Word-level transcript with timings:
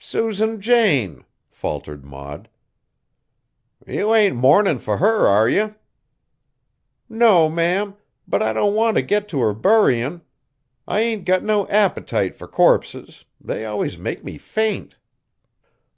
"Susan 0.00 0.60
Jane!" 0.60 1.24
faltered 1.48 2.04
Maud. 2.04 2.48
"You 3.86 4.12
ain't 4.12 4.34
mournin' 4.34 4.80
fur 4.80 4.96
her, 4.96 5.28
are 5.28 5.48
you?" 5.48 5.76
"No, 7.08 7.48
ma'am. 7.48 7.94
But 8.26 8.42
I 8.42 8.52
don't 8.52 8.74
want 8.74 8.96
t' 8.96 9.02
go 9.04 9.20
t' 9.20 9.38
her 9.38 9.54
buryin'. 9.54 10.22
I 10.88 10.98
ain't 11.02 11.24
got 11.24 11.44
no 11.44 11.68
appetite 11.68 12.34
fur 12.34 12.48
corpses, 12.48 13.26
they 13.40 13.64
always 13.64 13.96
make 13.96 14.24
me 14.24 14.38
faint." 14.38 14.96